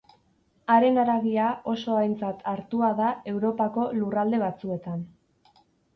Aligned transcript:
Haren 0.75 0.95
haragia 1.01 1.49
oso 1.73 1.97
aintzat 2.05 2.41
hartua 2.53 2.91
da 3.03 3.11
Europako 3.33 3.87
lurralde 3.99 4.41
batzuetan. 4.45 5.05